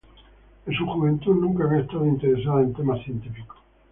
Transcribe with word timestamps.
En 0.65 0.73
su 0.73 0.83
juventud, 0.87 1.35
nunca 1.35 1.65
había 1.65 1.81
estado 1.81 2.07
interesada 2.07 2.61
en 2.61 2.73
temas 2.73 3.03
científicos. 3.03 3.57